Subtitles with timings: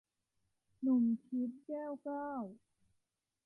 [0.81, 2.29] หนุ่มทิพย์- แก้วเก้า